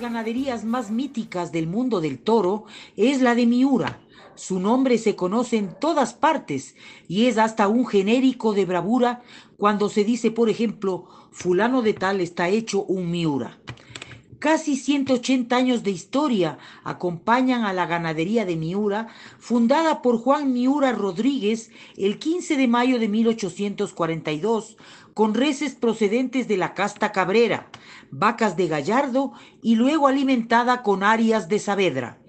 [0.00, 2.64] Ganaderías más míticas del mundo del toro
[2.96, 4.00] es la de Miura.
[4.34, 6.74] Su nombre se conoce en todas partes
[7.06, 9.22] y es hasta un genérico de bravura
[9.56, 13.58] cuando se dice, por ejemplo, fulano de tal está hecho un Miura.
[14.38, 19.08] Casi 180 años de historia acompañan a la ganadería de Miura,
[19.38, 24.76] fundada por Juan Miura Rodríguez el 15 de mayo de 1842,
[25.18, 27.68] con reses procedentes de la casta Cabrera,
[28.12, 32.20] vacas de Gallardo y luego alimentada con arias de Saavedra.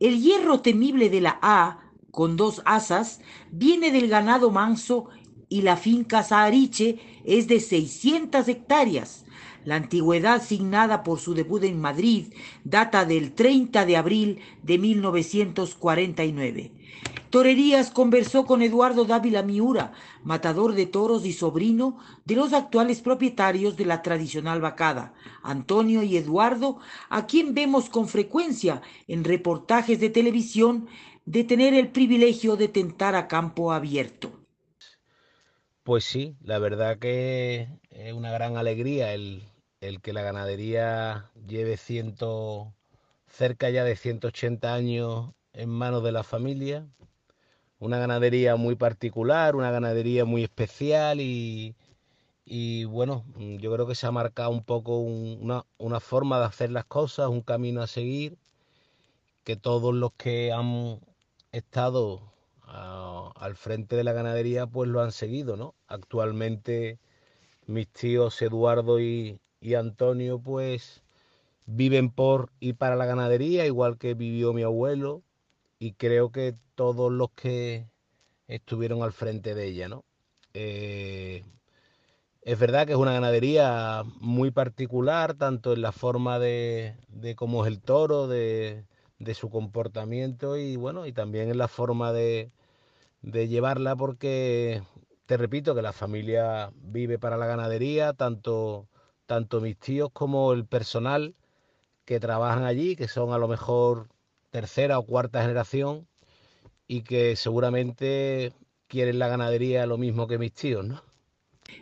[0.00, 3.20] El hierro temible de la A, con dos asas,
[3.52, 5.08] viene del ganado manso
[5.48, 9.24] y la finca Saariche es de 600 hectáreas.
[9.64, 12.32] La antigüedad signada por su debut en Madrid
[12.64, 16.72] data del 30 de abril de 1949.
[17.32, 23.74] Torerías conversó con Eduardo Dávila Miura, matador de toros y sobrino de los actuales propietarios
[23.78, 30.10] de la tradicional vacada, Antonio y Eduardo, a quien vemos con frecuencia en reportajes de
[30.10, 30.88] televisión
[31.24, 34.30] de tener el privilegio de tentar a campo abierto.
[35.84, 39.42] Pues sí, la verdad que es una gran alegría el,
[39.80, 42.74] el que la ganadería lleve ciento,
[43.26, 46.86] cerca ya de 180 años en manos de la familia,
[47.82, 51.74] una ganadería muy particular, una ganadería muy especial y,
[52.84, 57.28] bueno, yo creo que se ha marcado un poco una, forma de hacer las cosas,
[57.28, 58.38] un camino a seguir,
[59.42, 61.00] que todos los que han
[61.50, 62.32] estado
[62.64, 65.74] al frente de la ganadería pues lo han seguido, ¿no?
[65.88, 67.00] Actualmente
[67.66, 71.02] mis tíos Eduardo y, y Antonio pues
[71.66, 75.22] viven por y para la ganadería, igual que vivió mi abuelo,
[75.82, 77.88] y creo que todos los que
[78.46, 80.04] estuvieron al frente de ella, ¿no?
[80.54, 81.42] Eh,
[82.42, 86.94] es verdad que es una ganadería muy particular, tanto en la forma de,
[87.34, 88.84] cómo es el toro, de,
[89.34, 92.52] su comportamiento y bueno, y también en la forma de,
[93.22, 94.82] llevarla, porque
[95.26, 98.86] te repito que la familia vive para la ganadería, tanto,
[99.26, 101.34] tanto mis tíos como el personal
[102.04, 104.08] que trabajan allí, que son a lo mejor
[104.52, 106.06] tercera o cuarta generación
[106.86, 108.52] y que seguramente
[108.86, 111.02] quieren la ganadería lo mismo que mis tíos, ¿no?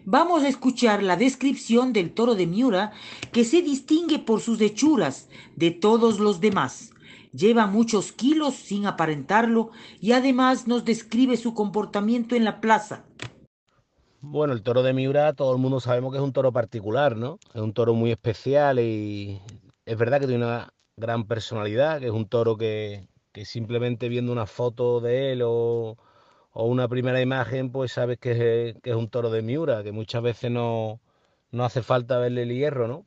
[0.04, 2.92] Vamos a escuchar la descripción del toro de Miura
[3.32, 6.92] que se distingue por sus hechuras de todos los demás.
[7.32, 9.70] Lleva muchos kilos sin aparentarlo
[10.00, 13.04] y además nos describe su comportamiento en la plaza.
[14.20, 17.38] Bueno, el toro de Miura, todo el mundo sabemos que es un toro particular, ¿no?
[17.52, 19.40] Es un toro muy especial y
[19.86, 23.08] es verdad que tiene una gran personalidad, que es un toro que,
[23.44, 25.96] simplemente viendo una foto de él o,
[26.52, 31.00] una primera imagen, pues sabes que es, un toro de Miura, que muchas veces no,
[31.52, 33.06] no hace falta verle el hierro, ¿no?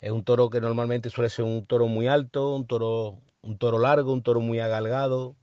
[0.00, 3.78] Es un toro que normalmente suele ser un toro muy alto, un toro, un toro
[3.78, 5.36] largo, un toro muy agalgado,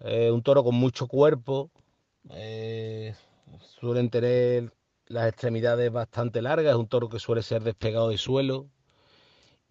[0.00, 1.70] eh, un toro con mucho cuerpo,
[2.30, 3.14] eh,
[3.60, 4.72] suelen tener
[5.06, 8.68] las extremidades bastante largas, es un toro que suele ser despegado de suelo,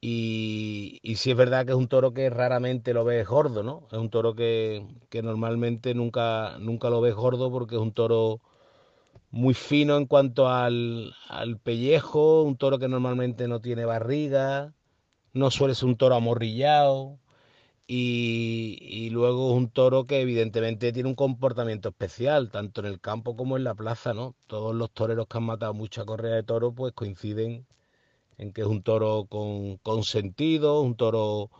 [0.01, 3.87] y, y sí es verdad que es un toro que raramente lo ves gordo, ¿no?
[3.91, 4.83] Es un toro que,
[5.23, 8.41] normalmente nunca, nunca lo ves gordo porque es un toro
[9.31, 11.13] muy fino en cuanto al,
[11.63, 14.73] pellejo, un toro que normalmente no tiene barriga,
[15.33, 17.19] no suele ser un toro amorrillado.
[17.87, 23.01] Y, y, luego es un toro que evidentemente tiene un comportamiento especial, tanto en el
[23.01, 24.35] campo como en la plaza, ¿no?
[24.47, 27.67] Todos los toreros que han matado mucha correa de toro, pues coinciden
[28.41, 31.51] en que es un toro con, sentido, un toro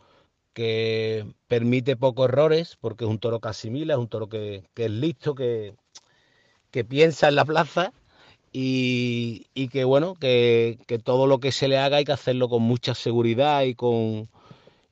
[0.52, 4.90] que permite pocos errores, porque es un toro que asimila, es un toro que, es
[4.90, 5.76] listo, que,
[6.72, 7.92] que, piensa en la plaza
[8.52, 12.94] y, que bueno, que, todo lo que se le haga hay que hacerlo con mucha
[12.94, 14.28] seguridad y con,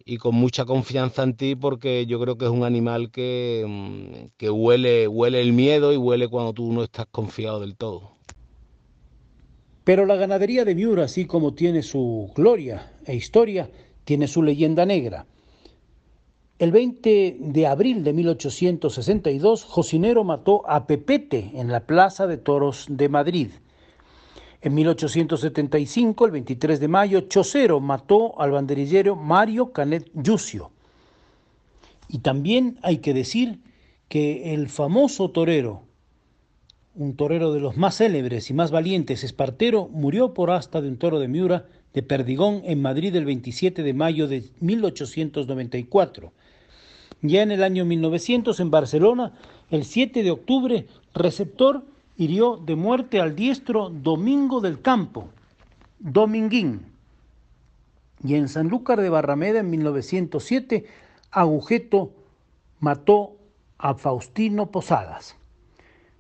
[0.04, 4.36] y con mucha confianza en ti, porque yo creo que es un animal que, mm,
[4.36, 8.19] que huele, huele el miedo y huele cuando tú no estás confiado del todo.
[9.84, 13.70] Pero la ganadería de Miura, así como tiene su gloria e historia,
[14.04, 15.26] tiene su leyenda negra.
[16.58, 22.84] El 20 de abril de 1862, Josinero mató a Pepete en la Plaza de Toros
[22.90, 23.48] de Madrid.
[24.60, 30.70] En 1875, el 23 de mayo, Chocero mató al banderillero Mario Canet Yucio.
[32.08, 33.60] Y también hay que decir
[34.08, 35.84] que el famoso torero,
[36.94, 40.98] un torero de los más célebres y más valientes, Espartero, murió por asta de un
[40.98, 46.32] toro de Miura de Perdigón en Madrid el 27 de mayo de 1894.
[47.22, 49.32] Ya en el año 1900 en Barcelona,
[49.70, 51.84] el 7 de octubre, receptor
[52.16, 55.28] hirió de muerte al diestro Domingo del Campo,
[55.98, 56.86] Dominguín.
[58.22, 60.86] Y en Sanlúcar de Barrameda en 1907,
[61.30, 62.12] Agujeto
[62.80, 63.36] mató
[63.78, 65.36] a Faustino Posadas.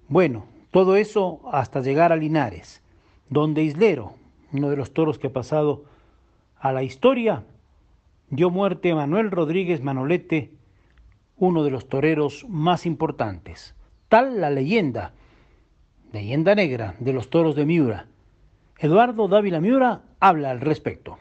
[0.08, 2.82] Bueno, todo eso hasta llegar a Linares,
[3.28, 4.14] donde Islero,
[4.52, 5.84] uno de los toros que ha pasado
[6.56, 7.44] a la historia,
[8.28, 10.52] dio muerte a Manuel Rodríguez Manolete,
[11.36, 13.74] uno de los toreros más importantes.
[14.08, 15.12] Tal la leyenda,
[16.12, 18.06] leyenda negra de los toros de Miura.
[18.78, 21.18] Eduardo Dávila Miura habla al respecto.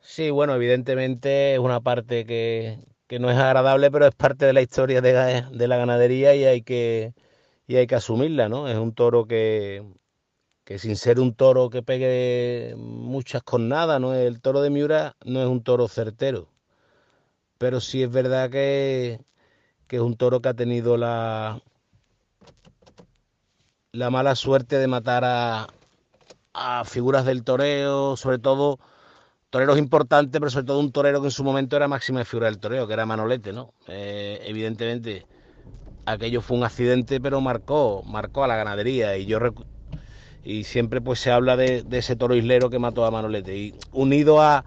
[0.00, 2.78] Sí, bueno, evidentemente es una parte que,
[3.18, 7.14] no es agradable, pero es parte de la historia de la ganadería y hay que,
[7.66, 8.68] y hay que asumirla, ¿no?
[8.68, 9.84] Es un toro que,
[10.64, 14.14] que sin ser un toro que pegue muchas nada, ¿no?
[14.14, 16.48] El toro de Miura no es un toro certero,
[17.58, 19.20] pero sí es verdad que,
[19.86, 21.62] que es un toro que ha tenido la,
[23.92, 25.68] la mala suerte de matar a,
[26.52, 28.78] a figuras del toreo, sobre todo
[29.50, 32.58] toreros importantes, pero sobre todo un torero que en su momento era máxima figura del
[32.58, 33.72] toreo, que era Manolete, ¿no?
[33.86, 35.26] Eh, evidentemente,
[36.06, 39.16] aquello fue un accidente, pero marcó, marcó a la ganadería.
[39.16, 39.38] Y yo
[40.44, 43.56] y siempre pues se habla de, ese toro islero que mató a Manolete.
[43.56, 44.64] Y unido a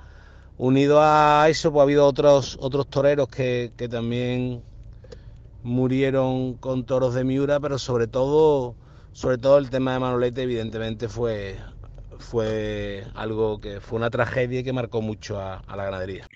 [0.58, 4.64] unido a eso, pues ha habido otros, otros toreros que, que también
[5.64, 8.76] murieron con toros de Miura, pero sobre todo,
[9.12, 11.58] sobre todo el tema de Manolete, evidentemente fue,
[12.20, 16.28] fue algo que fue una tragedia que marcó mucho a, la ganadería.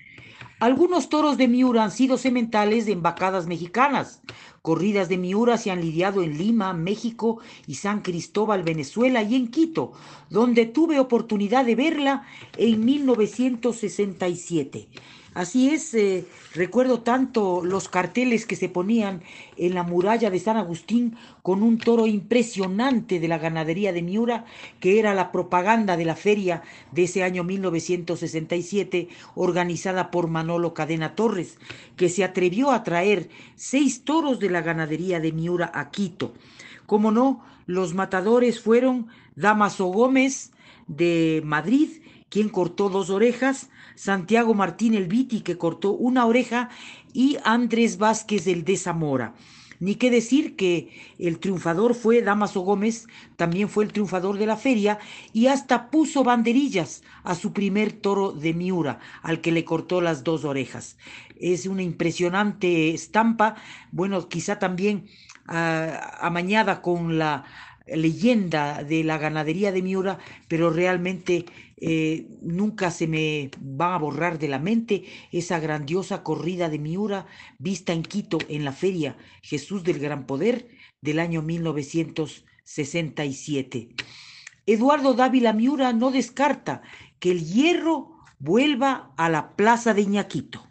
[0.62, 4.22] Algunos toros de Miura han sido sementales de embacadas mexicanas.
[4.62, 9.48] Corridas de Miura se han lidiado en Lima, México y San Cristóbal, Venezuela y en
[9.48, 9.90] Quito,
[10.30, 14.88] donde tuve oportunidad de verla en 1967.
[15.34, 19.22] Así es, eh, recuerdo tanto los carteles que se ponían
[19.56, 24.44] en la muralla de San Agustín con un toro impresionante de la ganadería de Miura,
[24.78, 31.14] que era la propaganda de la feria de ese año 1967, organizada por Manolo Cadena
[31.14, 31.56] Torres,
[31.96, 36.34] que se atrevió a traer seis toros de la ganadería de Miura a Quito.
[36.84, 40.52] Como no, los matadores fueron Damaso Gómez
[40.88, 46.70] de Madrid, quien cortó dos orejas, Santiago Martín el Viti, que cortó una oreja,
[47.12, 49.34] y Andrés Vázquez el de Zamora.
[49.82, 54.56] Ni qué decir que el triunfador fue Damaso Gómez, también fue el triunfador de la
[54.56, 55.00] feria
[55.32, 60.22] y hasta puso banderillas a su primer toro de Miura, al que le cortó las
[60.22, 60.98] dos orejas.
[61.34, 63.56] Es una impresionante estampa,
[63.90, 65.08] bueno, quizá también
[65.48, 67.44] ah, amañada con la
[67.88, 71.46] leyenda de la ganadería de Miura, pero realmente
[71.84, 75.02] eh, nunca se me va a borrar de la mente
[75.32, 77.26] esa grandiosa corrida de Miura
[77.58, 80.68] vista en Quito en la feria Jesús del Gran Poder
[81.00, 83.88] del año 1967.
[84.64, 86.82] Eduardo Dávila Miura no descarta
[87.18, 90.64] que el hierro vuelva a la plaza de Iñaquito.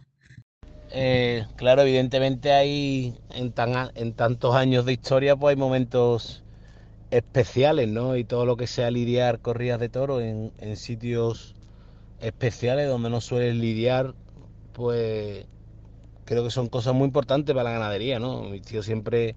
[0.92, 3.54] Eh, claro, evidentemente hay en,
[3.96, 6.42] en tantos años de historia, pues hay momentos
[7.12, 8.16] especiales, ¿no?
[8.16, 11.56] Y todo lo que sea lidiar corridas de toro en, sitios
[12.22, 14.16] especiales donde no suelen lidiar,
[14.74, 15.46] pues
[16.26, 18.44] creo que son cosas muy importantes para la ganadería, ¿no?
[18.44, 19.36] Mi tío siempre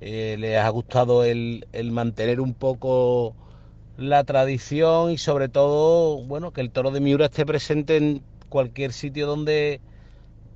[0.00, 3.34] eh, le ha gustado el, el, mantener un poco
[3.98, 8.92] la tradición y sobre todo, bueno, que el toro de Miura esté presente en cualquier
[8.92, 9.80] sitio donde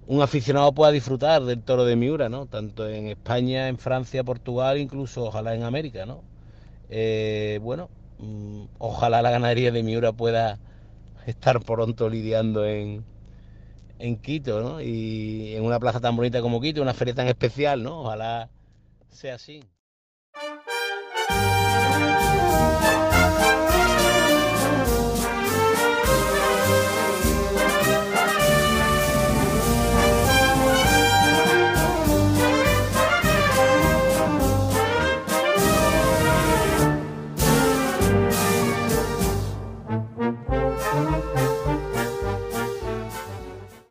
[0.06, 2.46] un aficionado pueda disfrutar del toro de Miura, ¿no?
[2.46, 6.24] Tanto en España, en Francia, Portugal, incluso ojalá en América, ¿no?
[6.90, 10.60] Eh, bueno, mm, ojalá la ganadería de Miura pueda
[11.26, 13.04] estar pronto lidiando en,
[13.98, 14.80] en Quito, ¿no?
[14.80, 18.02] Y en una plaza tan bonita como Quito, una feria tan especial, ¿no?
[18.02, 18.50] Ojalá
[19.10, 19.62] sea así.